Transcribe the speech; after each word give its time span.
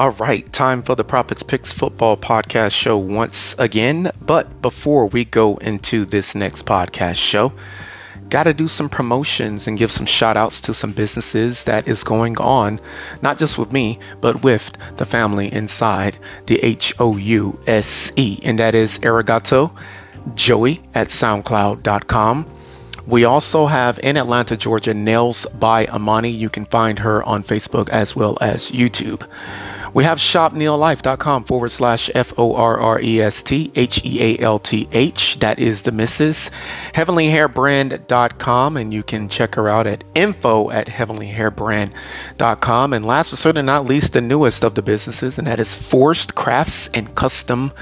All 0.00 0.12
right, 0.12 0.50
time 0.50 0.80
for 0.82 0.94
the 0.94 1.04
Prophets 1.04 1.42
Picks 1.42 1.72
Football 1.72 2.16
Podcast 2.16 2.72
Show 2.72 2.96
once 2.96 3.54
again. 3.58 4.10
But 4.18 4.62
before 4.62 5.06
we 5.06 5.26
go 5.26 5.58
into 5.58 6.06
this 6.06 6.34
next 6.34 6.64
podcast 6.64 7.16
show, 7.16 7.52
got 8.30 8.44
to 8.44 8.54
do 8.54 8.66
some 8.66 8.88
promotions 8.88 9.68
and 9.68 9.76
give 9.76 9.92
some 9.92 10.06
shout 10.06 10.38
outs 10.38 10.62
to 10.62 10.72
some 10.72 10.92
businesses 10.92 11.64
that 11.64 11.86
is 11.86 12.02
going 12.02 12.38
on, 12.38 12.80
not 13.20 13.38
just 13.38 13.58
with 13.58 13.72
me, 13.72 13.98
but 14.22 14.42
with 14.42 14.72
the 14.96 15.04
family 15.04 15.52
inside 15.52 16.16
the 16.46 16.58
H 16.60 16.94
O 16.98 17.18
U 17.18 17.60
S 17.66 18.10
E. 18.16 18.40
And 18.42 18.58
that 18.58 18.74
is 18.74 18.98
Arigato 19.00 19.70
Joey 20.34 20.80
at 20.94 21.08
SoundCloud.com. 21.08 22.46
We 23.06 23.24
also 23.24 23.66
have 23.66 23.98
in 23.98 24.16
Atlanta, 24.16 24.56
Georgia, 24.56 24.94
Nails 24.94 25.44
by 25.46 25.86
Amani. 25.88 26.30
You 26.30 26.48
can 26.48 26.64
find 26.64 27.00
her 27.00 27.22
on 27.24 27.42
Facebook 27.42 27.90
as 27.90 28.16
well 28.16 28.38
as 28.40 28.70
YouTube. 28.70 29.26
We 29.92 30.04
have 30.04 30.18
shopneolife.com 30.18 31.42
forward 31.44 31.70
slash 31.70 32.10
F 32.14 32.32
O 32.38 32.54
R 32.54 32.78
R 32.78 33.00
E 33.00 33.20
S 33.20 33.42
T 33.42 33.72
H 33.74 34.04
E 34.04 34.22
A 34.22 34.38
L 34.38 34.60
T 34.60 34.88
H. 34.92 35.40
That 35.40 35.58
is 35.58 35.82
the 35.82 35.90
Mrs. 35.90 36.50
HeavenlyHairBrand.com, 36.94 38.76
and 38.76 38.94
you 38.94 39.02
can 39.02 39.28
check 39.28 39.56
her 39.56 39.68
out 39.68 39.88
at 39.88 40.04
info 40.14 40.70
at 40.70 40.86
HeavenlyHairBrand.com. 40.86 42.92
And 42.92 43.04
last 43.04 43.30
but 43.30 43.38
certainly 43.38 43.66
not 43.66 43.84
least, 43.84 44.12
the 44.12 44.20
newest 44.20 44.62
of 44.64 44.74
the 44.74 44.82
businesses, 44.82 45.38
and 45.38 45.46
that 45.46 45.58
is 45.58 45.74
Forrest 45.74 46.36
Crafts 46.36 46.86
and 46.88 47.14
Custom 47.14 47.72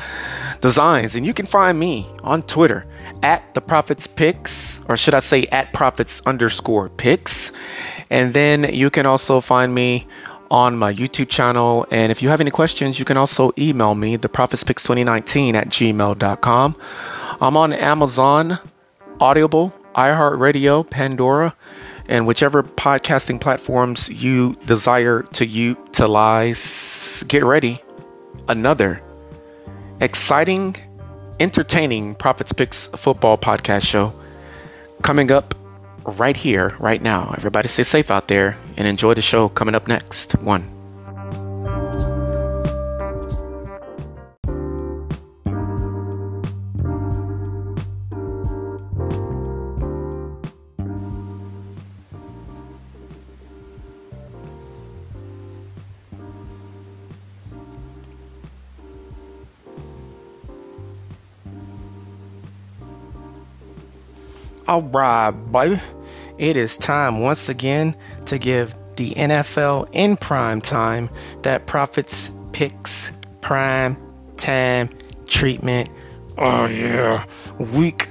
Designs. 0.61 1.15
And 1.15 1.27
you 1.27 1.35
can 1.35 1.47
find 1.47 1.79
me 1.79 2.09
on 2.23 2.43
Twitter 2.43 2.87
at 3.23 3.55
the 3.55 3.61
Prophets 3.61 4.07
Picks, 4.07 4.81
or 4.89 4.97
should 4.97 5.15
I 5.15 5.19
say 5.19 5.45
at 5.47 5.73
Prophets 5.73 6.23
underscore 6.25 6.89
Picks. 6.89 7.53
And 8.11 8.33
then 8.33 8.73
you 8.73 8.91
can 8.91 9.07
also 9.07 9.41
find 9.41 9.75
me 9.75 10.07
on 10.51 10.77
my 10.77 10.93
YouTube 10.93 11.29
channel. 11.29 11.87
And 11.91 12.11
if 12.11 12.23
you 12.23 12.29
have 12.29 12.41
any 12.41 12.51
questions, 12.51 12.99
you 12.99 13.05
can 13.05 13.17
also 13.17 13.53
email 13.59 13.95
me, 13.95 14.17
the 14.17 14.29
prophetspicks2019 14.29 15.55
at 15.55 15.69
gmail.com. 15.69 16.77
I'm 17.41 17.57
on 17.57 17.73
Amazon, 17.73 18.59
Audible, 19.21 19.75
iHeartRadio, 19.95 20.89
Pandora, 20.89 21.55
and 22.09 22.27
whichever 22.27 22.63
podcasting 22.63 23.41
platforms 23.41 24.09
you 24.09 24.57
desire 24.67 25.23
to 25.35 25.47
utilize. 25.47 27.25
Get 27.29 27.45
ready. 27.45 27.83
Another 28.49 29.03
exciting, 30.01 30.77
entertaining 31.39 32.15
Prophets 32.15 32.53
Picks 32.53 32.87
football 32.87 33.37
podcast 33.37 33.87
show 33.87 34.15
coming 35.03 35.31
up 35.31 35.55
right 36.11 36.37
here, 36.37 36.75
right 36.79 37.01
now. 37.01 37.35
Everybody 37.37 37.69
stay 37.69 37.83
safe 37.83 38.11
out 38.11 38.29
there 38.29 38.57
and 38.77 38.87
enjoy 38.87 39.15
the 39.15 39.23
show 39.23 39.49
coming 39.49 39.75
up 39.75 39.89
next. 39.89 40.33
One. 40.43 40.79
All 64.69 64.83
right, 64.83 65.31
boy. 65.31 65.81
It 66.39 66.57
is 66.57 66.77
time 66.77 67.21
once 67.21 67.49
again 67.49 67.97
to 68.27 68.39
give 68.39 68.75
the 68.97 69.11
NFL 69.11 69.89
in 69.93 70.17
prime 70.17 70.61
time 70.61 71.11
that 71.43 71.67
Prophets 71.67 72.31
picks 72.53 73.13
prime 73.41 73.97
time 74.37 74.91
treatment. 75.27 75.91
Oh, 76.37 76.67
yeah. 76.67 77.25
Week 77.59 78.09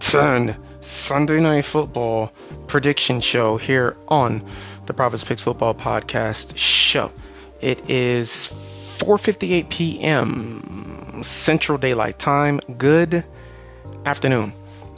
10 0.00 0.56
Sunday 0.80 1.40
Night 1.40 1.64
Football 1.64 2.32
prediction 2.66 3.20
show 3.20 3.56
here 3.56 3.96
on 4.08 4.44
the 4.86 4.94
Prophets 4.94 5.22
Picks 5.24 5.42
Football 5.42 5.74
Podcast 5.74 6.56
show. 6.56 7.12
It 7.60 7.88
is 7.88 8.30
4:58 8.30 9.68
p.m. 9.68 11.20
Central 11.22 11.78
Daylight 11.78 12.18
Time. 12.18 12.60
Good 12.78 13.24
afternoon. 14.04 14.52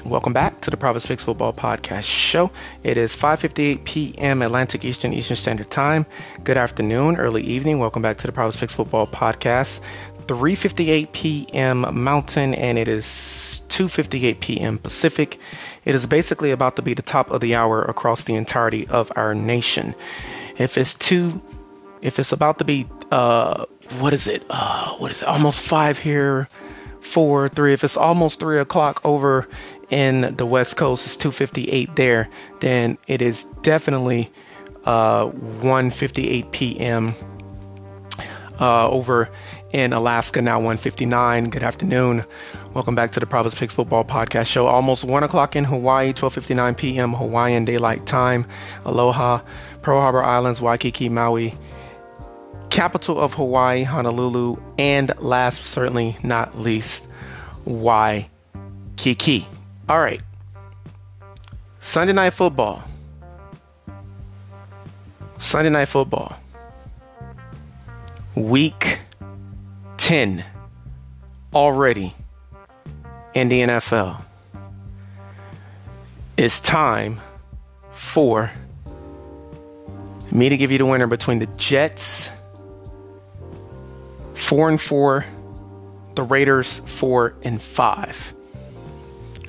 Welcome 0.05 0.33
back 0.33 0.63
to 0.63 0.71
the 0.71 0.79
Prophets 0.79 1.05
Picks 1.05 1.25
Football 1.25 1.53
Podcast 1.53 2.05
Show. 2.05 2.51
It 2.83 2.97
is 2.97 3.15
5:58 3.15 3.85
p.m. 3.85 4.41
Atlantic 4.41 4.83
Eastern 4.83 5.13
Eastern 5.13 5.37
Standard 5.37 5.71
Time. 5.71 6.07
Good 6.43 6.57
afternoon, 6.57 7.17
early 7.17 7.43
evening. 7.43 7.79
Welcome 7.79 8.01
back 8.01 8.17
to 8.19 8.27
the 8.27 8.33
Prophets 8.33 8.59
Picks 8.59 8.73
Football 8.73 9.07
Podcast. 9.07 9.81
3:58 10.27 11.13
p.m. 11.13 12.03
Mountain, 12.03 12.55
and 12.55 12.79
it 12.79 12.89
is 12.89 13.63
2:58 13.69 14.41
p.m. 14.41 14.79
Pacific. 14.79 15.39
It 15.85 15.95
is 15.95 16.07
basically 16.07 16.51
about 16.51 16.77
to 16.77 16.83
be 16.83 16.95
the 16.95 17.03
top 17.03 17.31
of 17.31 17.43
the 17.43 17.55
hour 17.55 17.83
across 17.83 18.25
the 18.25 18.37
entirety 18.37 18.87
of 18.89 19.13
our 19.17 19.35
nation. 19.35 19.95
If 20.57 20.79
it's 20.79 20.95
two, 20.95 21.43
if 22.01 22.19
it's 22.19 22.33
about 22.33 22.59
to 22.59 22.65
be, 22.65 22.87
uh, 23.11 23.67
what 23.99 24.15
is 24.15 24.27
it? 24.27 24.47
Uh, 24.49 24.95
what 24.95 25.11
is 25.11 25.21
it? 25.21 25.29
Almost 25.29 25.61
five 25.61 25.99
here 25.99 26.49
four, 27.01 27.49
three. 27.49 27.73
If 27.73 27.85
it's 27.85 27.97
almost 27.97 28.41
three 28.41 28.59
o'clock 28.59 29.01
over 29.05 29.49
in 29.91 30.37
the 30.37 30.47
West 30.47 30.77
Coast, 30.77 31.07
it's 31.07 31.17
two 31.17 31.31
fifty 31.31 31.69
eight 31.71 31.97
there. 31.97 32.29
Then 32.61 32.99
it 33.07 33.23
is 33.23 33.45
definitely 33.63 34.31
uh, 34.85 35.27
one 35.27 35.91
fifty 35.91 36.29
eight 36.31 36.53
p.m. 36.53 37.15
Uh, 38.59 38.89
over 38.91 39.31
in 39.73 39.93
Alaska 39.93 40.43
now 40.43 40.59
159. 40.59 41.49
Good 41.49 41.63
afternoon. 41.63 42.25
Welcome 42.75 42.95
back 42.95 43.13
to 43.13 43.21
the 43.21 43.27
Prophets 43.27 43.55
Picks 43.55 43.75
Football 43.75 44.05
Podcast 44.05 44.47
Show. 44.47 44.67
Almost 44.67 45.05
one 45.05 45.23
o'clock 45.23 45.57
in 45.57 45.65
Hawaii, 45.65 46.13
12:59 46.13 46.77
p.m. 46.77 47.15
Hawaiian 47.15 47.65
Daylight 47.65 48.07
Time. 48.07 48.47
Aloha, 48.85 49.43
Pearl 49.83 50.01
Harbor 50.01 50.23
Islands, 50.23 50.61
Waikiki, 50.61 51.09
Maui 51.09 51.55
capital 52.71 53.21
of 53.21 53.35
Hawaii, 53.35 53.83
Honolulu, 53.83 54.57
and 54.79 55.13
last 55.19 55.59
but 55.59 55.67
certainly 55.67 56.17
not 56.23 56.59
least, 56.59 57.07
Waikiki. 57.65 59.47
All 59.89 60.01
right. 60.01 60.21
Sunday 61.81 62.13
night 62.13 62.31
football. 62.31 62.83
Sunday 65.39 65.71
night 65.71 65.87
football. 65.87 66.37
Week 68.35 69.01
10 69.97 70.45
already 71.53 72.15
in 73.35 73.49
the 73.49 73.61
NFL. 73.63 74.23
It's 76.37 76.61
time 76.61 77.21
for 77.91 78.51
me 80.31 80.49
to 80.49 80.57
give 80.57 80.71
you 80.71 80.79
the 80.79 80.87
winner 80.87 81.07
between 81.07 81.39
the 81.39 81.47
Jets 81.57 82.31
four 84.51 84.69
and 84.69 84.81
four, 84.81 85.25
the 86.17 86.25
Raiders 86.25 86.81
four 86.81 87.37
and 87.45 87.63
five. 87.63 88.35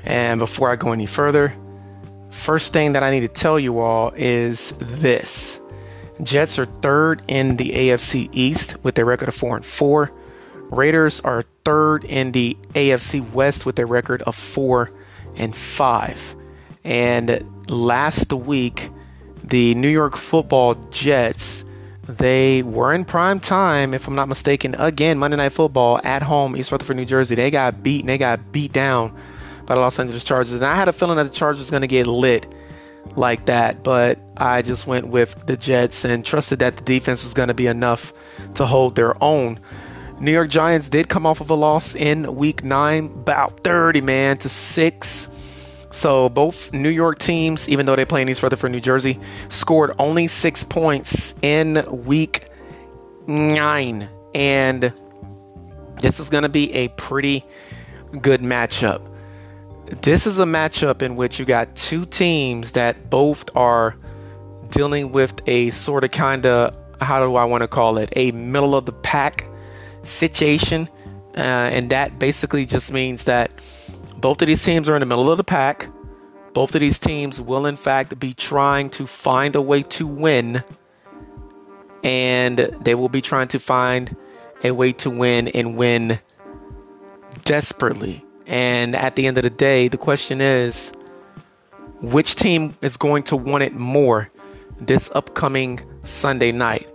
And 0.04 0.38
before 0.38 0.70
I 0.70 0.76
go 0.76 0.92
any 0.92 1.08
further, 1.08 1.56
first 2.30 2.72
thing 2.72 2.94
that 2.94 3.02
I 3.02 3.10
need 3.10 3.22
to 3.22 3.28
tell 3.28 3.60
you 3.60 3.80
all 3.80 4.14
is 4.16 4.74
this. 4.78 5.60
Jets 6.22 6.60
are 6.60 6.68
third 6.68 7.24
in 7.28 7.58
the 7.58 7.72
AFC 7.72 8.30
East 8.32 8.78
with 8.84 8.96
a 9.00 9.04
record 9.04 9.28
of 9.28 9.34
4 9.34 9.56
and 9.56 9.66
4. 9.66 10.12
Raiders 10.70 11.20
are 11.22 11.46
third 11.66 12.04
in 12.04 12.32
the 12.32 12.56
AFC 12.76 13.28
West 13.32 13.66
with 13.66 13.80
a 13.80 13.88
record 13.88 14.22
of 14.22 14.36
4 14.36 14.92
and 15.36 15.56
5. 15.56 16.36
And 16.84 17.44
last 17.68 18.32
week, 18.32 18.92
the 19.44 19.74
New 19.74 19.90
York 19.90 20.16
Football 20.16 20.76
Jets 20.92 21.61
they 22.18 22.64
were 22.64 22.94
in 22.94 23.06
prime 23.06 23.40
time, 23.40 23.94
if 23.94 24.08
I'm 24.08 24.16
not 24.16 24.28
mistaken, 24.28 24.76
again, 24.78 25.18
Monday 25.18 25.38
Night 25.38 25.54
Football 25.54 26.00
at 26.04 26.24
home, 26.24 26.56
East 26.56 26.72
Rutherford, 26.72 26.98
New 26.98 27.06
Jersey. 27.06 27.36
They 27.36 27.52
got 27.52 27.84
beaten, 27.84 28.08
they 28.08 28.18
got 28.18 28.52
beat 28.52 28.74
down 28.74 29.16
by 29.66 29.76
the 29.76 29.82
Los 29.82 30.00
Angeles 30.00 30.24
Chargers. 30.24 30.54
And 30.54 30.66
I 30.66 30.76
had 30.76 30.88
a 30.88 30.94
feeling 30.94 31.18
that 31.18 31.24
the 31.24 31.30
Chargers 31.30 31.62
was 31.62 31.72
going 31.72 31.82
to 31.82 31.88
get 31.88 32.08
lit 32.08 32.54
like 33.16 33.46
that, 33.46 33.84
but 33.84 34.20
I 34.38 34.62
just 34.62 34.88
went 34.88 35.08
with 35.08 35.46
the 35.48 35.58
Jets 35.58 36.06
and 36.06 36.24
trusted 36.26 36.60
that 36.60 36.78
the 36.78 36.84
defense 36.84 37.24
was 37.24 37.34
going 37.34 37.48
to 37.48 37.54
be 37.54 37.68
enough 37.68 38.14
to 38.56 38.66
hold 38.66 38.96
their 38.96 39.22
own. 39.24 39.60
New 40.20 40.32
York 40.32 40.50
Giants 40.50 40.88
did 40.88 41.10
come 41.10 41.26
off 41.26 41.42
of 41.42 41.50
a 41.50 41.56
loss 41.56 41.96
in 41.96 42.36
week 42.36 42.64
nine, 42.64 43.06
about 43.06 43.64
30, 43.64 44.02
man, 44.02 44.38
to 44.38 44.50
six. 44.50 45.28
So 45.92 46.30
both 46.30 46.74
New 46.74 46.90
York 46.90 47.20
teams, 47.20 47.68
even 47.70 47.86
though 47.86 47.96
they 47.96 48.06
play 48.06 48.22
in 48.22 48.30
East 48.30 48.42
Rutherford, 48.42 48.72
New 48.72 48.80
Jersey, 48.80 49.20
scored 49.50 49.92
only 50.00 50.28
six 50.28 50.64
points 50.64 51.34
in 51.42 51.86
week 52.06 52.48
nine. 53.28 54.10
And 54.34 54.94
this 56.02 56.20
is 56.20 56.30
going 56.30 56.44
to 56.44 56.50
be 56.50 56.72
a 56.74 56.88
pretty 56.90 57.46
good 58.22 58.42
matchup. 58.42 59.08
This 60.02 60.26
is 60.26 60.40
a 60.40 60.46
matchup 60.46 61.02
in 61.02 61.16
which 61.16 61.38
you 61.38 61.46
got 61.46 61.76
two 61.76 62.06
teams 62.06 62.72
that 62.74 63.10
both 63.10 63.54
are 63.56 63.98
dealing 64.70 65.12
with 65.12 65.42
a 65.48 65.70
sort 65.72 66.04
of 66.04 66.12
kind 66.12 66.46
of 66.46 66.78
how 67.02 67.26
do 67.26 67.36
I 67.36 67.46
want 67.46 67.62
to 67.62 67.68
call 67.68 67.98
it? 67.98 68.14
A 68.16 68.32
middle 68.32 68.76
of 68.76 68.86
the 68.86 68.94
pack 68.94 69.46
situation. 70.04 70.88
Uh, 71.36 71.40
and 71.40 71.90
that 71.90 72.20
basically 72.20 72.66
just 72.66 72.92
means 72.92 73.24
that 73.26 73.52
both 74.22 74.42
of 74.42 74.48
these 74.48 74.64
teams 74.64 74.88
are 74.88 74.96
in 74.96 75.00
the 75.00 75.06
middle 75.08 75.32
of 75.32 75.38
the 75.38 75.44
pack. 75.44 75.90
Both 76.54 76.76
of 76.76 76.82
these 76.82 77.00
teams 77.00 77.42
will, 77.42 77.66
in 77.66 77.76
fact, 77.76 78.20
be 78.20 78.34
trying 78.34 78.90
to 78.92 79.08
find 79.08 79.56
a 79.56 79.62
way 79.62 79.82
to 79.84 80.06
win. 80.06 80.64
And 82.04 82.58
they 82.58 82.94
will 82.94 83.10
be 83.10 83.22
trying 83.22 83.48
to 83.50 83.60
find 83.60 84.16
a 84.64 84.72
way 84.72 84.94
to 84.94 85.10
win 85.10 85.48
and 85.48 85.76
win 85.76 86.20
desperately. 87.46 88.24
And 88.46 88.96
at 88.96 89.16
the 89.16 89.26
end 89.26 89.38
of 89.38 89.44
the 89.44 89.50
day, 89.50 89.88
the 89.88 89.98
question 89.98 90.40
is 90.40 90.92
which 92.02 92.36
team 92.36 92.76
is 92.82 92.98
going 92.98 93.24
to 93.24 93.36
want 93.36 93.64
it 93.64 93.74
more 93.74 94.30
this 94.78 95.10
upcoming 95.16 95.80
Sunday 96.04 96.52
night? 96.52 96.88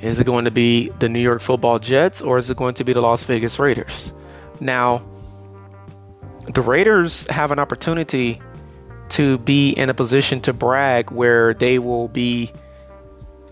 Is 0.00 0.20
it 0.20 0.24
going 0.24 0.46
to 0.46 0.50
be 0.50 0.88
the 0.88 1.08
New 1.08 1.20
York 1.20 1.42
football 1.42 1.78
Jets 1.78 2.22
or 2.22 2.38
is 2.38 2.48
it 2.50 2.56
going 2.56 2.74
to 2.74 2.84
be 2.84 2.92
the 2.92 3.00
Las 3.00 3.24
Vegas 3.24 3.58
Raiders? 3.58 4.12
Now, 4.60 5.04
the 6.48 6.62
Raiders 6.62 7.26
have 7.28 7.50
an 7.50 7.58
opportunity 7.58 8.40
to 9.10 9.38
be 9.38 9.70
in 9.70 9.90
a 9.90 9.94
position 9.94 10.40
to 10.40 10.52
brag 10.52 11.10
where 11.10 11.54
they 11.54 11.78
will 11.78 12.08
be 12.08 12.50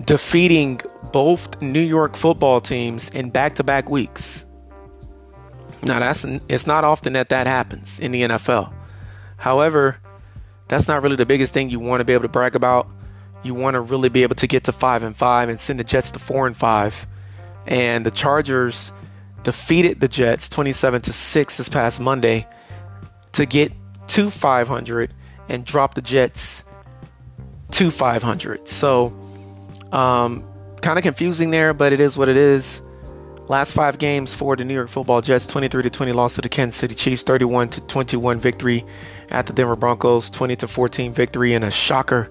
defeating 0.05 0.81
both 1.13 1.61
New 1.61 1.83
York 1.83 2.17
football 2.17 2.61
teams 2.61 3.11
in 3.11 3.31
back-to-back 3.31 3.91
weeks. 3.91 4.47
Now 5.83 5.99
that's 5.99 6.25
it's 6.49 6.67
not 6.67 6.85
often 6.85 7.13
that 7.15 7.29
that 7.31 7.47
happens 7.47 7.99
in 8.01 8.13
the 8.13 8.23
NFL. 8.23 8.73
However, 9.37 9.99
that's 10.69 10.89
not 10.89 11.03
really 11.03 11.17
the 11.17 11.27
biggest 11.27 11.53
thing 11.53 11.71
you 11.71 11.81
want 11.81 12.01
to 12.01 12.05
be 12.05 12.13
able 12.13 12.23
to 12.23 12.29
brag 12.29 12.55
about. 12.55 12.89
You 13.43 13.55
want 13.55 13.75
to 13.75 13.81
really 13.81 14.09
be 14.09 14.23
able 14.23 14.37
to 14.37 14.47
get 14.47 14.65
to 14.65 14.73
5 14.73 15.03
and 15.03 15.17
5 15.17 15.49
and 15.49 15.59
send 15.59 15.81
the 15.81 15.85
Jets 15.85 16.11
to 16.13 16.19
4 16.19 16.47
and 16.47 16.57
5. 16.57 17.07
And 17.67 18.05
the 18.05 18.11
Chargers 18.11 18.93
defeated 19.43 20.01
the 20.01 20.09
Jets 20.09 20.49
27 20.49 21.03
to 21.03 21.13
6 21.13 21.57
this 21.57 21.69
past 21.69 22.01
Monday 22.01 22.47
to 23.33 23.47
get 23.47 23.73
to 24.09 24.31
500 24.31 25.15
and 25.49 25.65
drop 25.65 25.95
the 25.95 26.03
Jets 26.03 26.65
to 27.73 27.91
500. 27.91 28.69
So 28.69 29.07
um, 29.93 30.45
kind 30.81 30.99
of 30.99 31.03
confusing 31.03 31.51
there, 31.51 31.75
but 31.75 31.93
it 31.93 32.01
is 32.01 32.17
what 32.17 32.29
it 32.29 32.37
is. 32.37 32.81
Last 33.49 33.73
five 33.73 33.99
games 33.99 34.33
for 34.33 34.55
the 34.55 34.65
New 34.65 34.75
York 34.75 34.89
Football 34.89 35.23
Jets: 35.23 35.47
23 35.49 35.83
to 35.83 35.91
20 35.91 36.13
loss 36.13 36.37
to 36.37 36.41
the 36.41 36.49
Kansas 36.49 36.79
City 36.79 36.95
Chiefs, 36.95 37.25
31 37.25 37.71
to 37.71 37.81
21 37.81 38.39
victory 38.39 38.85
at 39.29 39.47
the 39.47 39.53
Denver 39.53 39.75
Broncos, 39.75 40.31
20 40.31 40.55
to 40.57 40.69
14 40.69 41.13
victory 41.13 41.53
in 41.55 41.65
a 41.65 41.71
shocker 41.71 42.31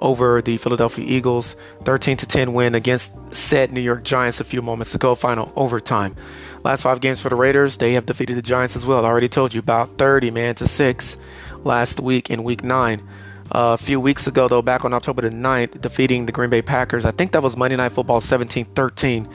over 0.00 0.42
the 0.42 0.56
Philadelphia 0.56 1.04
Eagles, 1.06 1.54
13 1.84 2.16
to 2.18 2.26
10 2.26 2.52
win 2.52 2.74
against 2.74 3.12
said 3.34 3.72
New 3.72 3.80
York 3.80 4.02
Giants 4.02 4.40
a 4.40 4.44
few 4.44 4.62
moments 4.62 4.94
ago, 4.94 5.14
final 5.14 5.52
overtime. 5.54 6.16
Last 6.64 6.82
five 6.82 7.00
games 7.00 7.20
for 7.20 7.28
the 7.28 7.36
Raiders, 7.36 7.76
they 7.76 7.92
have 7.92 8.06
defeated 8.06 8.36
the 8.36 8.42
Giants 8.42 8.76
as 8.76 8.84
well. 8.84 9.04
I 9.04 9.08
already 9.08 9.28
told 9.28 9.54
you 9.54 9.60
about 9.60 9.98
30 9.98 10.30
man 10.30 10.54
to 10.56 10.66
six 10.66 11.16
last 11.62 12.00
week 12.00 12.30
in 12.30 12.42
Week 12.42 12.64
Nine. 12.64 13.06
Uh, 13.52 13.74
a 13.74 13.76
few 13.76 14.00
weeks 14.00 14.28
ago, 14.28 14.46
though, 14.46 14.62
back 14.62 14.84
on 14.84 14.94
October 14.94 15.22
the 15.22 15.30
9th, 15.30 15.80
defeating 15.80 16.26
the 16.26 16.32
Green 16.32 16.50
Bay 16.50 16.62
Packers. 16.62 17.04
I 17.04 17.10
think 17.10 17.32
that 17.32 17.42
was 17.42 17.56
Monday 17.56 17.76
Night 17.76 17.90
Football 17.92 18.20
17 18.20 18.64
13, 18.64 19.28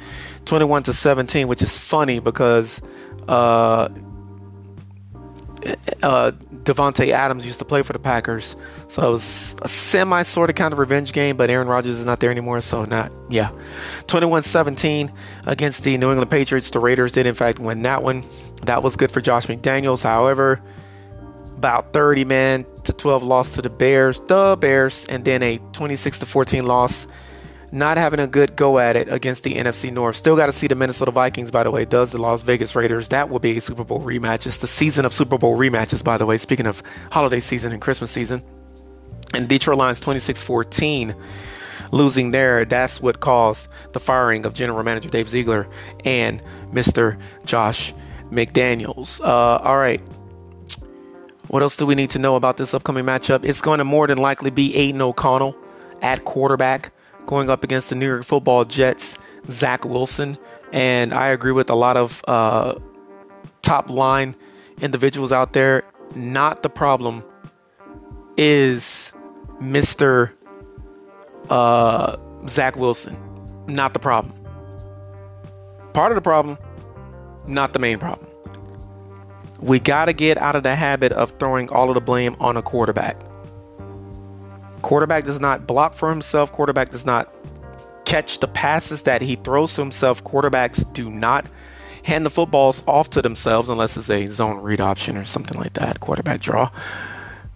21 0.45 0.83
to 0.83 0.93
17, 0.93 1.47
which 1.49 1.61
is 1.61 1.77
funny 1.77 2.19
because 2.19 2.81
uh, 3.27 3.89
uh, 6.05 6.31
Davante 6.63 7.09
Adams 7.09 7.47
used 7.47 7.57
to 7.57 7.65
play 7.65 7.81
for 7.81 7.91
the 7.91 7.99
Packers. 7.99 8.55
So 8.87 9.07
it 9.07 9.11
was 9.11 9.55
a 9.63 9.67
semi 9.67 10.21
sort 10.21 10.51
of 10.51 10.55
kind 10.55 10.71
of 10.71 10.77
revenge 10.77 11.13
game, 11.13 11.35
but 11.35 11.49
Aaron 11.49 11.67
Rodgers 11.67 11.97
is 11.99 12.05
not 12.05 12.19
there 12.19 12.29
anymore. 12.29 12.61
So, 12.61 12.85
not, 12.85 13.11
yeah. 13.27 13.49
21 14.05 14.43
17 14.43 15.11
against 15.47 15.83
the 15.83 15.97
New 15.97 16.11
England 16.11 16.29
Patriots. 16.29 16.69
The 16.69 16.79
Raiders 16.79 17.11
did, 17.11 17.25
in 17.25 17.33
fact, 17.33 17.57
win 17.57 17.81
that 17.81 18.03
one. 18.03 18.23
That 18.65 18.83
was 18.83 18.95
good 18.95 19.11
for 19.11 19.19
Josh 19.19 19.47
McDaniels. 19.47 20.03
However, 20.03 20.61
about 21.57 21.91
30 21.91 22.23
man 22.25 22.65
to 22.83 22.93
12 22.93 23.23
loss 23.23 23.55
to 23.55 23.63
the 23.63 23.71
Bears, 23.71 24.21
the 24.27 24.55
Bears, 24.59 25.05
and 25.09 25.25
then 25.25 25.41
a 25.41 25.57
26 25.73 26.19
to 26.19 26.25
14 26.27 26.65
loss. 26.65 27.07
Not 27.75 27.97
having 27.97 28.21
a 28.21 28.27
good 28.27 28.55
go 28.55 28.79
at 28.79 28.95
it 28.95 29.11
against 29.11 29.43
the 29.43 29.55
NFC 29.55 29.91
North. 29.91 30.15
Still 30.15 30.37
got 30.37 30.45
to 30.45 30.53
see 30.53 30.67
the 30.67 30.75
Minnesota 30.75 31.11
Vikings, 31.11 31.51
by 31.51 31.63
the 31.63 31.71
way. 31.71 31.83
Does 31.83 32.13
the 32.13 32.17
Las 32.17 32.41
Vegas 32.41 32.73
Raiders? 32.73 33.09
That 33.09 33.29
will 33.29 33.39
be 33.39 33.57
a 33.57 33.59
Super 33.61 33.83
Bowl 33.83 33.99
rematch. 33.99 34.47
It's 34.47 34.59
the 34.59 34.65
season 34.67 35.03
of 35.03 35.13
Super 35.13 35.37
Bowl 35.37 35.57
rematches, 35.57 36.01
by 36.01 36.17
the 36.17 36.25
way. 36.25 36.37
Speaking 36.37 36.67
of 36.67 36.81
holiday 37.11 37.41
season 37.41 37.73
and 37.73 37.81
Christmas 37.81 38.11
season. 38.11 38.41
And 39.33 39.49
Detroit 39.49 39.77
Lions 39.77 39.99
26 39.99 40.41
14 40.41 41.15
losing 41.91 42.31
there. 42.31 42.63
That's 42.63 43.01
what 43.01 43.19
caused 43.19 43.67
the 43.91 43.99
firing 43.99 44.45
of 44.45 44.53
General 44.53 44.81
Manager 44.81 45.09
Dave 45.09 45.27
Ziegler 45.27 45.67
and 46.05 46.41
Mr. 46.71 47.19
Josh 47.43 47.93
McDaniels. 48.31 49.19
Uh, 49.19 49.57
all 49.61 49.77
right. 49.77 49.99
What 51.49 51.61
else 51.61 51.75
do 51.75 51.85
we 51.85 51.95
need 51.95 52.11
to 52.11 52.19
know 52.19 52.37
about 52.37 52.55
this 52.55 52.73
upcoming 52.73 53.03
matchup? 53.03 53.43
It's 53.43 53.59
going 53.59 53.79
to 53.79 53.83
more 53.83 54.07
than 54.07 54.17
likely 54.17 54.49
be 54.49 54.73
Aidan 54.77 55.01
O'Connell 55.01 55.57
at 56.01 56.23
quarterback 56.23 56.93
going 57.25 57.49
up 57.49 57.63
against 57.63 57.89
the 57.89 57.95
New 57.95 58.07
York 58.07 58.23
Football 58.23 58.65
Jets, 58.65 59.17
Zach 59.49 59.85
Wilson. 59.85 60.37
And 60.71 61.13
I 61.13 61.27
agree 61.27 61.51
with 61.51 61.69
a 61.69 61.75
lot 61.75 61.97
of 61.97 62.23
uh, 62.27 62.75
top 63.61 63.89
line 63.89 64.35
individuals 64.81 65.31
out 65.31 65.53
there. 65.53 65.83
Not 66.15 66.63
the 66.63 66.69
problem 66.69 67.23
is 68.37 69.11
Mr. 69.61 70.31
Uh, 71.49 72.17
Zach 72.47 72.75
Wilson. 72.75 73.17
Not 73.67 73.93
the 73.93 73.99
problem. 73.99 74.33
Part 75.93 76.11
of 76.11 76.15
the 76.15 76.21
problem, 76.21 76.57
not 77.47 77.73
the 77.73 77.79
main 77.79 77.99
problem. 77.99 78.29
We 79.59 79.79
got 79.79 80.05
to 80.05 80.13
get 80.13 80.37
out 80.37 80.55
of 80.55 80.63
the 80.63 80.75
habit 80.75 81.11
of 81.13 81.31
throwing 81.31 81.69
all 81.69 81.89
of 81.89 81.95
the 81.95 82.01
blame 82.01 82.35
on 82.39 82.57
a 82.57 82.61
quarterback. 82.61 83.17
Quarterback 84.85 85.23
does 85.23 85.39
not 85.39 85.65
block 85.65 85.95
for 85.95 86.11
himself. 86.11 86.51
Quarterback 86.51 86.89
does 86.89 87.07
not 87.07 87.33
catch 88.05 88.37
the 88.37 88.47
passes 88.47 89.01
that 89.01 89.23
he 89.23 89.35
throws 89.35 89.73
to 89.73 89.81
himself. 89.81 90.23
Quarterbacks 90.23 90.93
do 90.93 91.09
not 91.09 91.47
hand 92.03 92.23
the 92.23 92.29
footballs 92.29 92.83
off 92.85 93.09
to 93.09 93.23
themselves 93.23 93.67
unless 93.67 93.97
it's 93.97 94.11
a 94.11 94.27
zone 94.27 94.59
read 94.59 94.79
option 94.79 95.17
or 95.17 95.25
something 95.25 95.57
like 95.57 95.73
that. 95.73 96.01
Quarterback 96.01 96.39
draw. 96.39 96.69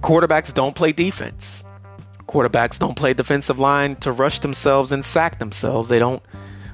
Quarterbacks 0.00 0.54
don't 0.54 0.76
play 0.76 0.92
defense. 0.92 1.64
Quarterbacks 2.28 2.78
don't 2.78 2.96
play 2.96 3.12
defensive 3.12 3.58
line 3.58 3.96
to 3.96 4.12
rush 4.12 4.38
themselves 4.38 4.92
and 4.92 5.04
sack 5.04 5.40
themselves. 5.40 5.88
They 5.88 5.98
don't 5.98 6.22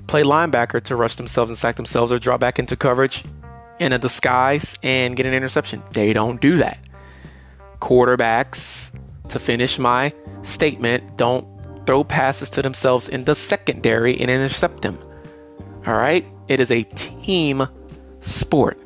play 0.08 0.24
linebacker 0.24 0.82
to 0.82 0.94
rush 0.94 1.16
themselves 1.16 1.50
and 1.50 1.56
sack 1.56 1.76
themselves 1.76 2.12
or 2.12 2.18
drop 2.18 2.40
back 2.40 2.58
into 2.58 2.76
coverage 2.76 3.24
in 3.80 3.94
a 3.94 3.98
disguise 3.98 4.76
and 4.82 5.16
get 5.16 5.24
an 5.24 5.32
interception. 5.32 5.82
They 5.92 6.12
don't 6.12 6.38
do 6.38 6.58
that. 6.58 6.78
Quarterbacks, 7.80 8.91
to 9.32 9.38
finish 9.38 9.78
my 9.78 10.12
statement, 10.42 11.16
don't 11.16 11.46
throw 11.86 12.04
passes 12.04 12.48
to 12.50 12.62
themselves 12.62 13.08
in 13.08 13.24
the 13.24 13.34
secondary 13.34 14.18
and 14.20 14.30
intercept 14.30 14.82
them. 14.82 14.98
All 15.86 15.94
right? 15.94 16.24
It 16.48 16.60
is 16.60 16.70
a 16.70 16.84
team 16.84 17.66
sport. 18.20 18.80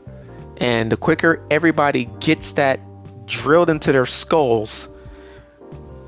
And 0.59 0.91
the 0.91 0.97
quicker 0.97 1.45
everybody 1.51 2.07
gets 2.21 2.53
that 2.53 2.81
drilled 3.27 3.69
into 3.69 3.93
their 3.93 4.07
skulls, 4.07 4.89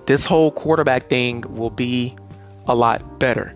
this 0.06 0.24
whole 0.24 0.50
quarterback 0.50 1.08
thing 1.08 1.42
will 1.48 1.70
be 1.70 2.16
a 2.66 2.74
lot 2.74 3.18
better. 3.18 3.54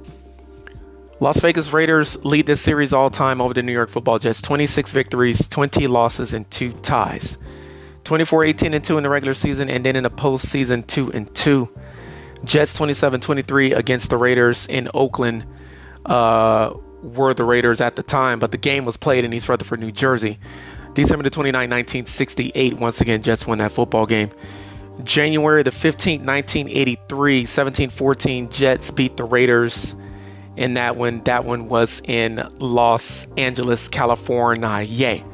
Las 1.21 1.39
Vegas 1.39 1.73
Raiders 1.73 2.23
lead 2.25 2.47
this 2.47 2.61
series 2.61 2.93
all 2.93 3.09
time 3.09 3.41
over 3.41 3.55
the 3.55 3.63
New 3.63 3.73
York 3.73 3.89
Football 3.89 4.19
Jets 4.19 4.43
26 4.43 4.91
victories, 4.91 5.49
20 5.49 5.87
losses, 5.87 6.35
and 6.35 6.51
2 6.51 6.73
ties. 6.83 7.39
24 8.05 8.45
18 8.45 8.75
and 8.75 8.85
2 8.85 8.97
in 8.97 9.03
the 9.03 9.11
regular 9.11 9.35
season, 9.35 9.69
and 9.69 9.85
then 9.85 9.97
in 9.97 10.03
the 10.03 10.11
postseason, 10.11 10.87
2 10.87 11.13
and 11.13 11.33
2. 11.35 11.69
Jets 12.45 12.75
27 12.75 13.21
23 13.21 13.73
against 13.73 14.11
the 14.11 14.17
Raiders 14.17 14.67
in 14.67 14.89
Oakland 14.95 15.47
uh, 16.07 16.73
were 17.03 17.35
the 17.35 17.45
Raiders 17.45 17.81
at 17.81 17.97
the 17.97 18.03
time, 18.03 18.39
but 18.39 18.51
the 18.51 18.59
game 18.59 18.85
was 18.85 18.97
played 18.97 19.25
in 19.25 19.33
East 19.33 19.49
Rutherford, 19.49 19.81
New 19.81 19.93
Jersey. 19.93 20.39
December 20.95 21.23
the 21.23 21.31
29, 21.31 21.55
1968. 21.71 22.79
Once 22.79 23.01
again, 23.01 23.23
Jets 23.23 23.47
won 23.47 23.59
that 23.59 23.73
football 23.73 24.07
game. 24.07 24.31
January 25.05 25.63
the 25.63 25.71
15th, 25.71 26.25
1983, 26.25 27.47
17 27.47 27.91
14, 27.91 28.51
Jets 28.51 28.91
beat 28.91 29.17
the 29.17 29.25
Raiders 29.25 29.95
in 30.57 30.75
that 30.75 30.97
one. 30.97 31.23
That 31.25 31.45
one 31.45 31.69
was 31.69 32.03
in 32.05 32.47
Los 32.59 33.27
Angeles, 33.37 33.89
California. 33.89 34.83
Yay. 34.87 35.25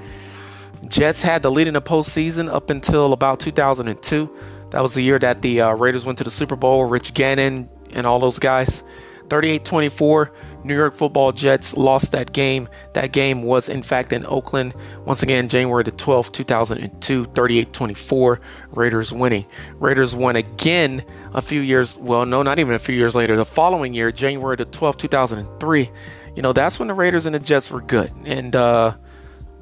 Jets 0.87 1.23
had 1.23 1.43
the 1.43 1.51
lead 1.51 1.67
in 1.67 1.75
the 1.75 1.83
postseason 1.83 2.49
up 2.53 2.71
until 2.71 3.13
about 3.13 3.41
2002. 3.41 4.31
That 4.71 4.83
was 4.83 4.95
the 4.95 5.03
year 5.03 5.19
that 5.19 5.43
the 5.43 5.63
uh, 5.63 5.73
Raiders 5.73 6.05
went 6.05 6.19
to 6.19 6.25
the 6.25 6.31
Super 6.31 6.57
Bowl. 6.57 6.85
Rich 6.85 7.15
Gannon 7.15 7.69
and 7.91 8.07
all 8.07 8.21
those 8.21 8.39
guys. 8.39 8.83
38 9.29 9.65
24, 9.65 10.33
New 10.65 10.75
York 10.75 10.95
Football 10.95 11.33
Jets 11.33 11.77
lost 11.77 12.13
that 12.13 12.33
game. 12.33 12.69
That 12.95 13.13
game 13.13 13.43
was, 13.43 13.69
in 13.69 13.83
fact, 13.83 14.13
in 14.13 14.25
Oakland. 14.27 14.75
Once 15.05 15.23
again, 15.23 15.49
January 15.49 15.85
the 15.85 15.93
12th, 15.93 16.33
2002, 16.33 17.25
38 17.27 17.73
24. 17.73 18.41
Raiders 18.71 19.13
winning. 19.13 19.45
Raiders 19.79 20.15
won 20.15 20.37
again 20.37 21.05
a 21.35 21.43
few 21.43 21.61
years, 21.61 21.99
well, 21.99 22.25
no, 22.25 22.43
not 22.43 22.59
even 22.59 22.75
a 22.75 22.79
few 22.79 22.95
years 22.95 23.15
later. 23.15 23.37
The 23.37 23.45
following 23.45 23.95
year, 23.95 24.11
January 24.13 24.57
the 24.57 24.65
12th, 24.65 24.99
2003. 24.99 25.91
You 26.35 26.43
know, 26.43 26.53
that's 26.53 26.79
when 26.79 26.89
the 26.89 26.95
Raiders 26.95 27.27
and 27.27 27.35
the 27.35 27.41
Jets 27.41 27.71
were 27.71 27.83
good. 27.83 28.13
And, 28.25 28.55
uh, 28.57 28.97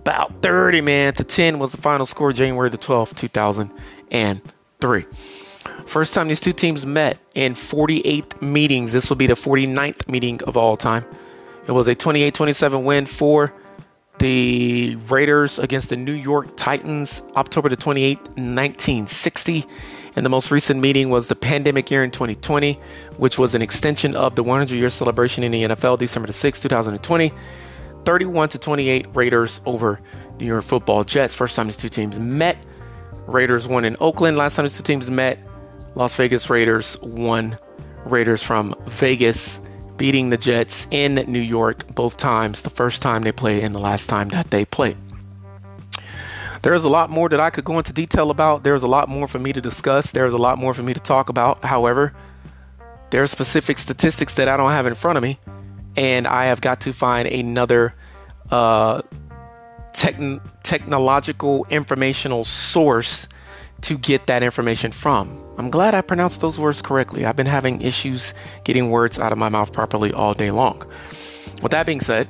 about 0.06 0.40
30 0.40 0.82
man 0.82 1.14
to 1.14 1.24
10 1.24 1.58
was 1.58 1.72
the 1.72 1.78
final 1.78 2.06
score 2.06 2.32
January 2.32 2.70
the 2.70 2.78
12th 2.78 3.16
2003 3.16 5.06
first 5.84 6.14
time 6.14 6.28
these 6.28 6.40
two 6.40 6.52
teams 6.52 6.86
met 6.86 7.18
in 7.34 7.54
48 7.54 8.40
meetings. 8.42 8.92
This 8.92 9.08
will 9.08 9.16
be 9.16 9.26
the 9.26 9.34
49th 9.34 10.08
meeting 10.08 10.42
of 10.44 10.56
all 10.56 10.76
time. 10.76 11.04
It 11.66 11.72
was 11.72 11.88
a 11.88 11.94
28-27 11.94 12.84
win 12.84 13.06
for 13.06 13.52
the 14.18 14.96
Raiders 15.08 15.58
against 15.58 15.88
the 15.88 15.96
New 15.96 16.12
York 16.12 16.56
Titans 16.56 17.22
October 17.34 17.68
the 17.68 17.76
28th 17.76 18.18
1960 18.38 19.66
and 20.14 20.24
the 20.24 20.30
most 20.30 20.50
recent 20.50 20.80
meeting 20.80 21.10
was 21.10 21.28
the 21.28 21.36
pandemic 21.36 21.90
year 21.90 22.02
in 22.02 22.10
2020 22.10 22.80
which 23.18 23.38
was 23.38 23.54
an 23.54 23.60
extension 23.60 24.16
of 24.16 24.34
the 24.34 24.42
100 24.42 24.74
year 24.74 24.88
celebration 24.88 25.44
in 25.44 25.52
the 25.52 25.64
NFL 25.64 25.98
December 25.98 26.28
the 26.28 26.32
6th 26.32 26.62
2020 26.62 27.30
31 28.06 28.50
to 28.50 28.58
28 28.58 29.08
Raiders 29.14 29.60
over 29.66 30.00
New 30.38 30.46
York 30.46 30.62
Football 30.62 31.02
Jets. 31.02 31.34
First 31.34 31.56
time 31.56 31.66
these 31.66 31.76
two 31.76 31.88
teams 31.88 32.18
met. 32.18 32.56
Raiders 33.26 33.66
won 33.66 33.84
in 33.84 33.96
Oakland. 33.98 34.36
Last 34.36 34.54
time 34.54 34.64
these 34.64 34.76
two 34.76 34.84
teams 34.84 35.10
met, 35.10 35.38
Las 35.96 36.14
Vegas 36.14 36.48
Raiders 36.48 36.96
won. 37.02 37.58
Raiders 38.04 38.44
from 38.44 38.76
Vegas 38.86 39.60
beating 39.96 40.30
the 40.30 40.36
Jets 40.36 40.86
in 40.92 41.16
New 41.16 41.40
York 41.40 41.92
both 41.94 42.16
times. 42.16 42.62
The 42.62 42.70
first 42.70 43.02
time 43.02 43.22
they 43.22 43.32
played 43.32 43.64
and 43.64 43.74
the 43.74 43.80
last 43.80 44.08
time 44.08 44.28
that 44.28 44.52
they 44.52 44.64
played. 44.64 44.96
There's 46.62 46.84
a 46.84 46.88
lot 46.88 47.10
more 47.10 47.28
that 47.28 47.40
I 47.40 47.50
could 47.50 47.64
go 47.64 47.76
into 47.78 47.92
detail 47.92 48.30
about. 48.30 48.62
There's 48.62 48.84
a 48.84 48.88
lot 48.88 49.08
more 49.08 49.26
for 49.26 49.40
me 49.40 49.52
to 49.52 49.60
discuss. 49.60 50.12
There's 50.12 50.32
a 50.32 50.38
lot 50.38 50.58
more 50.58 50.74
for 50.74 50.84
me 50.84 50.94
to 50.94 51.00
talk 51.00 51.28
about. 51.28 51.64
However, 51.64 52.14
there 53.10 53.22
are 53.22 53.26
specific 53.26 53.78
statistics 53.78 54.34
that 54.34 54.46
I 54.46 54.56
don't 54.56 54.70
have 54.70 54.86
in 54.86 54.94
front 54.94 55.16
of 55.16 55.22
me 55.24 55.40
and 55.96 56.26
I 56.26 56.46
have 56.46 56.60
got 56.60 56.82
to 56.82 56.92
find 56.92 57.26
another 57.26 57.94
uh, 58.50 59.02
technological 59.92 61.66
informational 61.70 62.44
source 62.44 63.28
to 63.82 63.98
get 63.98 64.26
that 64.26 64.42
information 64.42 64.92
from. 64.92 65.42
I'm 65.58 65.70
glad 65.70 65.94
I 65.94 66.02
pronounced 66.02 66.40
those 66.40 66.58
words 66.58 66.82
correctly. 66.82 67.24
I've 67.24 67.36
been 67.36 67.46
having 67.46 67.80
issues 67.80 68.34
getting 68.64 68.90
words 68.90 69.18
out 69.18 69.32
of 69.32 69.38
my 69.38 69.48
mouth 69.48 69.72
properly 69.72 70.12
all 70.12 70.34
day 70.34 70.50
long. 70.50 70.82
With 71.62 71.72
that 71.72 71.86
being 71.86 72.00
said, 72.00 72.28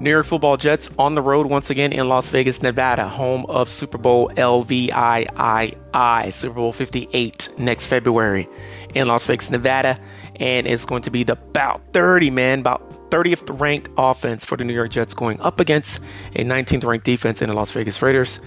New 0.00 0.10
York 0.10 0.26
Football 0.26 0.58
Jets 0.58 0.90
on 0.98 1.16
the 1.16 1.22
road 1.22 1.48
once 1.48 1.70
again 1.70 1.92
in 1.92 2.08
Las 2.08 2.28
Vegas, 2.28 2.62
Nevada, 2.62 3.08
home 3.08 3.44
of 3.46 3.68
Super 3.68 3.98
Bowl 3.98 4.30
LVIII, 4.36 6.32
Super 6.32 6.54
Bowl 6.54 6.72
58 6.72 7.48
next 7.58 7.86
February 7.86 8.48
in 8.94 9.08
Las 9.08 9.26
Vegas, 9.26 9.50
Nevada. 9.50 9.98
And 10.36 10.68
it's 10.68 10.84
going 10.84 11.02
to 11.02 11.10
be 11.10 11.24
the 11.24 11.32
about 11.32 11.82
30, 11.92 12.30
man, 12.30 12.60
about 12.60 12.80
30th 13.10 13.60
ranked 13.60 13.90
offense 13.96 14.44
for 14.44 14.56
the 14.56 14.64
New 14.64 14.74
York 14.74 14.90
Jets 14.90 15.14
going 15.14 15.40
up 15.40 15.60
against 15.60 16.00
a 16.34 16.44
19th 16.44 16.84
ranked 16.84 17.04
defense 17.04 17.42
in 17.42 17.48
the 17.48 17.54
Las 17.54 17.70
Vegas 17.70 18.00
Raiders. 18.02 18.40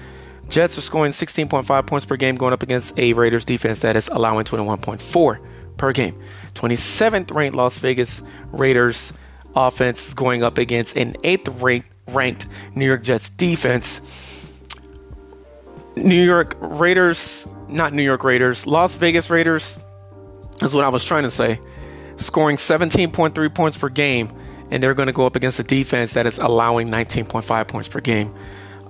Jets 0.50 0.78
are 0.78 0.82
scoring 0.82 1.12
16.5 1.12 1.88
points 1.88 2.06
per 2.06 2.18
game 2.18 2.36
going 2.36 2.54
up 2.54 2.62
against 2.62 2.98
a 3.00 3.14
Raiders 3.14 3.46
defense 3.46 3.80
that 3.80 3.96
is 3.96 4.10
allowing 4.10 4.44
21.4 4.44 5.40
per 5.78 5.92
game. 5.94 6.22
27th 6.54 7.34
ranked 7.34 7.56
Las 7.56 7.78
Vegas 7.78 8.22
Raiders 8.52 9.14
offense 9.56 10.10
is 10.10 10.14
going 10.14 10.44
up 10.44 10.58
against 10.58 10.96
an 10.96 11.14
8th 11.24 11.86
ranked, 12.08 12.46
New 12.76 12.86
York 12.86 13.04
Jets 13.04 13.30
defense. 13.30 14.02
New 15.96 16.24
York 16.24 16.56
Raiders, 16.60 17.48
not 17.68 17.94
New 17.94 18.04
York 18.04 18.24
Raiders, 18.24 18.66
Las 18.66 18.96
Vegas 18.96 19.30
Raiders 19.30 19.78
is 20.62 20.74
what 20.74 20.84
I 20.84 20.90
was 20.90 21.04
trying 21.04 21.24
to 21.24 21.32
say. 21.32 21.60
Scoring 22.18 22.58
17.3 22.58 23.54
points 23.54 23.78
per 23.78 23.90
game 23.90 24.32
and 24.72 24.82
they're 24.82 24.94
going 24.94 25.08
to 25.08 25.14
go 25.14 25.26
up 25.26 25.36
against 25.36 25.60
a 25.60 25.64
defense 25.64 26.14
that 26.14 26.26
is 26.26 26.40
allowing 26.40 26.88
19.5 26.88 27.68
points 27.68 27.90
per 27.90 28.00
game. 28.00 28.34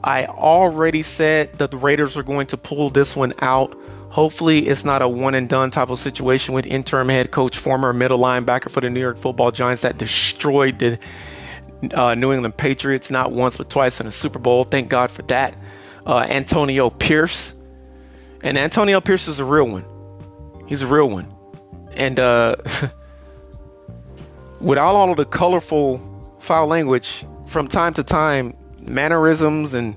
I 0.04 0.26
already 0.26 1.02
said 1.02 1.58
that 1.58 1.72
the 1.72 1.78
Raiders 1.78 2.16
are 2.18 2.24
going 2.24 2.48
to 2.48 2.58
pull 2.58 2.90
this 2.90 3.16
one 3.16 3.34
out. 3.40 3.78
Hopefully, 4.10 4.68
it's 4.68 4.84
not 4.84 5.02
a 5.02 5.08
one 5.08 5.36
and 5.36 5.50
done 5.50 5.72
type 5.72 5.90
of 5.90 6.00
situation 6.00 6.54
with 6.54 6.66
interim 6.66 7.10
head 7.10 7.32
coach, 7.32 7.58
former 7.58 7.94
middle 7.94 8.20
linebacker 8.20 8.70
for 8.70 8.82
the 8.82 8.90
New 8.90 9.00
York 9.00 9.18
football 9.18 9.52
Giants 9.52 9.84
that 9.84 9.98
destroyed 9.98 10.80
the 10.80 11.00
uh, 11.94 12.14
New 12.16 12.32
England 12.32 12.58
Patriots 12.58 13.10
not 13.10 13.32
once 13.32 13.58
but 13.58 13.70
twice 13.70 14.00
in 14.00 14.06
the 14.06 14.12
Super 14.12 14.40
Bowl. 14.40 14.64
Thank 14.64 14.90
God 14.90 15.12
for 15.12 15.24
that. 15.24 15.58
Uh, 16.06 16.20
Antonio 16.20 16.90
Pierce. 16.90 17.54
And 18.44 18.58
Antonio 18.58 19.02
Pierce 19.02 19.28
is 19.28 19.40
a 19.40 19.46
real 19.46 19.68
one. 19.68 19.86
He's 20.68 20.82
a 20.82 20.88
real 20.88 21.10
one. 21.10 21.32
And 21.94 22.20
uh, 22.20 22.56
without 24.62 24.96
all 24.96 25.12
of 25.12 25.18
the 25.18 25.26
colorful 25.26 26.00
foul 26.40 26.68
language, 26.68 27.26
from 27.46 27.68
time 27.68 27.94
to 27.96 28.04
time, 28.04 28.56
mannerisms 28.82 29.74
and 29.74 29.96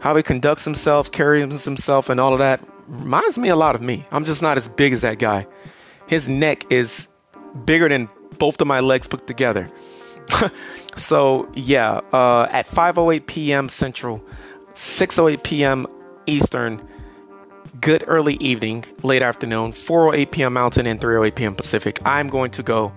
how 0.00 0.16
he 0.16 0.22
conducts 0.22 0.64
himself, 0.64 1.10
carries 1.10 1.64
himself, 1.64 2.08
and 2.08 2.20
all 2.20 2.32
of 2.32 2.38
that 2.38 2.60
reminds 2.86 3.36
me 3.38 3.48
a 3.48 3.56
lot 3.56 3.74
of 3.74 3.82
me. 3.82 4.06
I'm 4.10 4.24
just 4.24 4.42
not 4.42 4.56
as 4.56 4.68
big 4.68 4.92
as 4.92 5.00
that 5.02 5.18
guy. 5.18 5.46
His 6.06 6.28
neck 6.28 6.64
is 6.70 7.08
bigger 7.64 7.88
than 7.88 8.08
both 8.38 8.60
of 8.60 8.66
my 8.66 8.80
legs 8.80 9.08
put 9.08 9.26
together. 9.26 9.70
so 10.96 11.50
yeah, 11.54 12.00
uh, 12.12 12.46
at 12.50 12.66
5:08 12.66 13.26
p.m. 13.26 13.68
Central, 13.68 14.22
6:08 14.74 15.42
p.m. 15.42 15.86
Eastern. 16.26 16.86
Good 17.80 18.04
early 18.06 18.36
evening, 18.36 18.84
late 19.02 19.22
afternoon, 19.22 19.72
4:08 19.72 20.30
p.m. 20.30 20.52
Mountain, 20.54 20.86
and 20.86 21.00
3:08 21.00 21.34
p.m. 21.34 21.54
Pacific. 21.54 21.98
I'm 22.04 22.28
going 22.28 22.50
to 22.52 22.62
go 22.62 22.92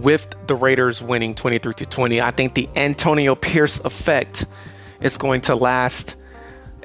with 0.00 0.34
the 0.46 0.54
Raiders 0.54 1.02
winning 1.02 1.34
23 1.34 1.74
to 1.74 1.86
20. 1.86 2.20
I 2.20 2.30
think 2.30 2.54
the 2.54 2.68
Antonio 2.74 3.34
Pierce 3.34 3.80
effect 3.80 4.46
is 5.00 5.18
going 5.18 5.42
to 5.42 5.54
last 5.54 6.16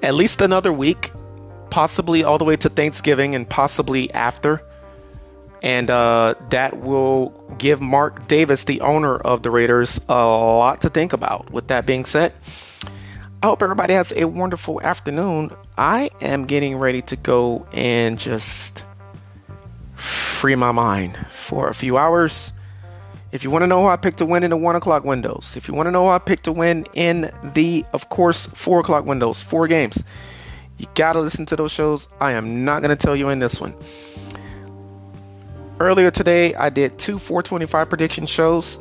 at 0.03 0.13
least 0.13 0.41
another 0.41 0.71
week, 0.71 1.11
possibly 1.69 2.23
all 2.23 2.37
the 2.37 2.45
way 2.45 2.57
to 2.57 2.69
Thanksgiving 2.69 3.35
and 3.35 3.49
possibly 3.49 4.13
after. 4.13 4.61
And 5.61 5.89
uh, 5.89 6.35
that 6.49 6.77
will 6.77 7.29
give 7.57 7.81
Mark 7.81 8.27
Davis, 8.27 8.65
the 8.65 8.81
owner 8.81 9.15
of 9.15 9.41
the 9.41 9.49
Raiders, 9.49 9.99
a 10.07 10.13
lot 10.13 10.81
to 10.81 10.89
think 10.89 11.13
about. 11.13 11.49
With 11.51 11.67
that 11.69 11.85
being 11.85 12.05
said, 12.05 12.33
I 13.41 13.47
hope 13.47 13.63
everybody 13.63 13.93
has 13.93 14.13
a 14.15 14.25
wonderful 14.25 14.81
afternoon. 14.81 15.55
I 15.77 16.11
am 16.21 16.45
getting 16.45 16.77
ready 16.77 17.01
to 17.03 17.15
go 17.15 17.65
and 17.71 18.19
just 18.19 18.83
free 19.95 20.55
my 20.55 20.71
mind 20.71 21.17
for 21.29 21.69
a 21.69 21.73
few 21.73 21.97
hours 21.97 22.51
if 23.35 23.43
you 23.43 23.51
want 23.51 23.63
to 23.63 23.67
know 23.67 23.81
who 23.81 23.87
I 23.87 23.97
picked 23.97 24.19
to 24.19 24.25
win 24.25 24.43
in 24.43 24.49
the 24.49 24.57
one 24.57 24.77
o'clock 24.77 25.03
windows, 25.03 25.55
if 25.57 25.67
you 25.67 25.73
want 25.73 25.87
to 25.87 25.91
know 25.91 26.05
who 26.05 26.09
I 26.09 26.19
picked 26.19 26.45
to 26.45 26.53
win 26.53 26.85
in 26.93 27.31
the, 27.53 27.85
of 27.91 28.07
course, 28.07 28.45
four 28.45 28.79
o'clock 28.79 29.05
windows, 29.05 29.43
four 29.43 29.67
games, 29.67 30.01
you 30.77 30.87
got 30.95 31.13
to 31.13 31.19
listen 31.19 31.45
to 31.47 31.57
those 31.57 31.73
shows. 31.73 32.07
I 32.21 32.31
am 32.31 32.63
not 32.63 32.81
going 32.81 32.95
to 32.95 33.05
tell 33.05 33.13
you 33.13 33.27
in 33.27 33.39
this 33.39 33.59
one. 33.59 33.75
Earlier 35.81 36.11
today, 36.11 36.55
I 36.55 36.69
did 36.69 36.97
two 36.97 37.19
425 37.19 37.89
prediction 37.89 38.25
shows. 38.25 38.79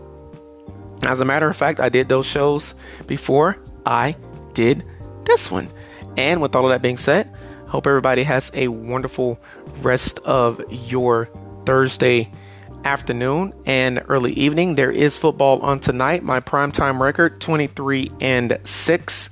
As 1.03 1.19
a 1.19 1.25
matter 1.25 1.49
of 1.49 1.57
fact, 1.57 1.81
I 1.81 1.89
did 1.89 2.09
those 2.09 2.25
shows 2.25 2.75
before 3.09 3.57
I 3.85 4.15
did 4.53 4.85
this 5.25 5.51
one. 5.51 5.69
And 6.17 6.41
with 6.41 6.55
all 6.55 6.65
of 6.65 6.71
that 6.71 6.81
being 6.81 6.97
said, 6.97 7.29
hope 7.67 7.89
everybody 7.89 8.23
has 8.23 8.53
a 8.55 8.69
wonderful 8.69 9.41
rest 9.83 10.21
of 10.21 10.63
your 10.71 11.29
Thursday 11.67 12.31
afternoon 12.85 13.53
and 13.67 14.03
early 14.09 14.33
evening. 14.33 14.75
There 14.75 14.91
is 14.91 15.17
football 15.17 15.61
on 15.61 15.81
tonight. 15.81 16.23
My 16.23 16.41
primetime 16.41 17.01
record 17.01 17.41
23 17.41 18.11
and 18.21 18.59
6. 18.63 19.31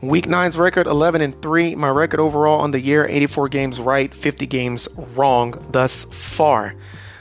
Week 0.00 0.26
9's 0.26 0.56
record 0.56 0.86
11 0.86 1.20
and 1.20 1.42
3. 1.42 1.74
My 1.74 1.88
record 1.88 2.20
overall 2.20 2.60
on 2.60 2.70
the 2.70 2.80
year 2.80 3.06
84 3.06 3.48
games 3.48 3.80
right, 3.80 4.14
50 4.14 4.46
games 4.46 4.88
wrong 4.96 5.66
thus 5.72 6.04
far. 6.04 6.74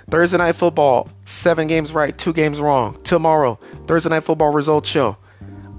Thursday 0.10 0.38
night 0.38 0.56
football, 0.56 1.10
7 1.26 1.68
games 1.68 1.92
right, 1.92 2.18
2 2.18 2.34
games 2.34 2.62
wrong. 2.62 3.02
Tomorrow, 3.04 3.56
Thursday 3.88 4.10
night 4.10 4.24
football 4.24 4.54
results 4.54 4.88
show. 4.90 5.18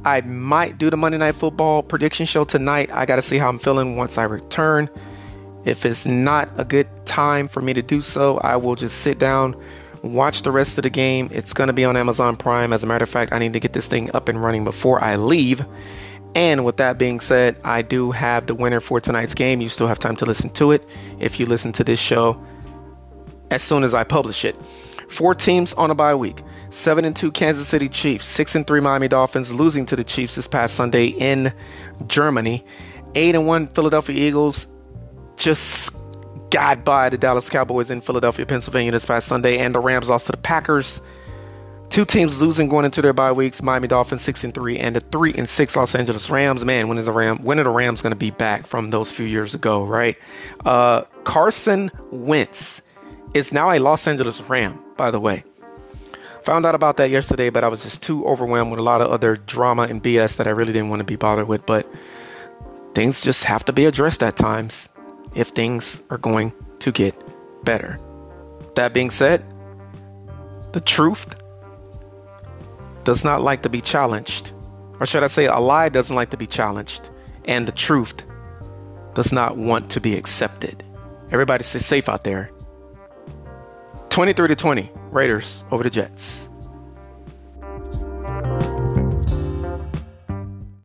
I 0.04 0.20
might 0.22 0.78
do 0.78 0.90
the 0.90 0.96
Monday 0.96 1.18
night 1.18 1.34
football 1.34 1.82
prediction 1.82 2.26
show 2.26 2.44
tonight. 2.44 2.90
I 2.92 3.06
got 3.06 3.16
to 3.16 3.22
see 3.22 3.38
how 3.38 3.48
I'm 3.48 3.58
feeling 3.58 3.96
once 3.96 4.18
I 4.18 4.24
return. 4.24 4.90
If 5.68 5.84
it's 5.84 6.06
not 6.06 6.48
a 6.56 6.64
good 6.64 6.88
time 7.04 7.48
for 7.48 7.60
me 7.60 7.72
to 7.74 7.82
do 7.82 8.00
so, 8.00 8.38
I 8.38 8.56
will 8.56 8.74
just 8.74 8.98
sit 8.98 9.18
down, 9.18 9.54
watch 10.02 10.42
the 10.42 10.50
rest 10.50 10.78
of 10.78 10.82
the 10.82 10.90
game. 10.90 11.28
It's 11.32 11.52
going 11.52 11.68
to 11.68 11.72
be 11.72 11.84
on 11.84 11.96
Amazon 11.96 12.36
Prime. 12.36 12.72
As 12.72 12.82
a 12.82 12.86
matter 12.86 13.02
of 13.02 13.10
fact, 13.10 13.32
I 13.32 13.38
need 13.38 13.52
to 13.52 13.60
get 13.60 13.72
this 13.72 13.86
thing 13.86 14.10
up 14.14 14.28
and 14.28 14.42
running 14.42 14.64
before 14.64 15.02
I 15.02 15.16
leave. 15.16 15.64
And 16.34 16.64
with 16.64 16.76
that 16.78 16.98
being 16.98 17.20
said, 17.20 17.56
I 17.64 17.82
do 17.82 18.12
have 18.12 18.46
the 18.46 18.54
winner 18.54 18.80
for 18.80 19.00
tonight's 19.00 19.34
game. 19.34 19.60
You 19.60 19.68
still 19.68 19.88
have 19.88 19.98
time 19.98 20.16
to 20.16 20.24
listen 20.24 20.50
to 20.50 20.72
it 20.72 20.88
if 21.18 21.40
you 21.40 21.46
listen 21.46 21.72
to 21.72 21.84
this 21.84 21.98
show 21.98 22.42
as 23.50 23.62
soon 23.62 23.84
as 23.84 23.94
I 23.94 24.04
publish 24.04 24.44
it. 24.44 24.56
Four 25.08 25.34
teams 25.34 25.72
on 25.74 25.90
a 25.90 25.94
bye 25.94 26.14
week. 26.14 26.42
Seven 26.70 27.04
and 27.04 27.16
two 27.16 27.32
Kansas 27.32 27.66
City 27.66 27.88
Chiefs. 27.88 28.26
Six 28.26 28.54
and 28.54 28.66
three 28.66 28.80
Miami 28.80 29.08
Dolphins, 29.08 29.52
losing 29.52 29.86
to 29.86 29.96
the 29.96 30.04
Chiefs 30.04 30.34
this 30.34 30.46
past 30.46 30.74
Sunday 30.74 31.06
in 31.06 31.52
Germany. 32.06 32.64
Eight 33.14 33.34
and 33.34 33.46
one 33.46 33.66
Philadelphia 33.66 34.28
Eagles, 34.28 34.66
just 35.38 35.96
got 36.50 36.84
by 36.84 37.08
the 37.08 37.18
Dallas 37.18 37.48
Cowboys 37.48 37.90
in 37.90 38.00
Philadelphia, 38.00 38.44
Pennsylvania 38.46 38.92
this 38.92 39.06
past 39.06 39.28
Sunday, 39.28 39.58
and 39.58 39.74
the 39.74 39.80
Rams 39.80 40.08
lost 40.08 40.26
to 40.26 40.32
the 40.32 40.38
Packers. 40.38 41.00
Two 41.90 42.04
teams 42.04 42.42
losing 42.42 42.68
going 42.68 42.84
into 42.84 43.00
their 43.00 43.12
bye 43.12 43.32
weeks: 43.32 43.62
Miami 43.62 43.88
Dolphins 43.88 44.22
six 44.22 44.44
and 44.44 44.52
three, 44.52 44.78
and 44.78 44.96
the 44.96 45.00
three 45.00 45.32
and 45.34 45.48
six 45.48 45.74
Los 45.74 45.94
Angeles 45.94 46.28
Rams. 46.28 46.64
Man, 46.64 46.88
when 46.88 46.98
is 46.98 47.06
the 47.06 47.12
Ram? 47.12 47.38
When 47.42 47.58
are 47.58 47.64
the 47.64 47.70
Rams 47.70 48.02
going 48.02 48.12
to 48.12 48.16
be 48.16 48.30
back 48.30 48.66
from 48.66 48.90
those 48.90 49.10
few 49.10 49.26
years 49.26 49.54
ago? 49.54 49.84
Right? 49.84 50.18
Uh, 50.64 51.02
Carson 51.24 51.90
Wentz 52.10 52.82
is 53.32 53.52
now 53.52 53.70
a 53.70 53.78
Los 53.78 54.06
Angeles 54.06 54.40
Ram. 54.42 54.82
By 54.96 55.10
the 55.10 55.20
way, 55.20 55.44
found 56.42 56.66
out 56.66 56.74
about 56.74 56.98
that 56.98 57.08
yesterday, 57.08 57.48
but 57.48 57.64
I 57.64 57.68
was 57.68 57.84
just 57.84 58.02
too 58.02 58.26
overwhelmed 58.26 58.70
with 58.70 58.80
a 58.80 58.82
lot 58.82 59.00
of 59.00 59.10
other 59.10 59.36
drama 59.36 59.84
and 59.84 60.02
BS 60.02 60.36
that 60.36 60.46
I 60.46 60.50
really 60.50 60.72
didn't 60.72 60.90
want 60.90 61.00
to 61.00 61.04
be 61.04 61.16
bothered 61.16 61.48
with. 61.48 61.64
But 61.64 61.90
things 62.94 63.22
just 63.22 63.44
have 63.44 63.64
to 63.66 63.72
be 63.72 63.86
addressed 63.86 64.22
at 64.22 64.36
times 64.36 64.88
if 65.38 65.48
things 65.50 66.02
are 66.10 66.18
going 66.18 66.52
to 66.80 66.90
get 66.90 67.14
better. 67.64 67.96
That 68.74 68.92
being 68.92 69.08
said, 69.08 69.44
the 70.72 70.80
truth 70.80 71.36
does 73.04 73.22
not 73.22 73.42
like 73.42 73.62
to 73.62 73.68
be 73.68 73.80
challenged. 73.80 74.52
Or 74.98 75.06
should 75.06 75.22
I 75.22 75.28
say, 75.28 75.46
a 75.46 75.60
lie 75.60 75.90
doesn't 75.90 76.14
like 76.14 76.30
to 76.30 76.36
be 76.36 76.48
challenged. 76.48 77.08
And 77.44 77.68
the 77.68 77.72
truth 77.72 78.26
does 79.14 79.32
not 79.32 79.56
want 79.56 79.90
to 79.92 80.00
be 80.00 80.16
accepted. 80.16 80.82
Everybody 81.30 81.62
stay 81.62 81.78
safe 81.78 82.08
out 82.08 82.24
there. 82.24 82.50
23 84.10 84.48
to 84.48 84.56
20, 84.56 84.90
Raiders 85.12 85.62
over 85.70 85.84
the 85.84 85.90
Jets. 85.90 86.47